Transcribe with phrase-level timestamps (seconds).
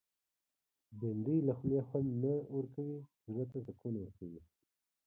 [0.99, 2.99] بېنډۍ له خولې خوند نه ورکوي،
[3.31, 4.41] زړه ته سکون ورکوي